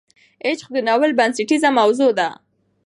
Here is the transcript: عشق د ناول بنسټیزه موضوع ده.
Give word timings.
عشق 0.47 0.67
د 0.75 0.77
ناول 0.87 1.11
بنسټیزه 1.19 1.69
موضوع 1.79 2.11
ده. 2.19 2.29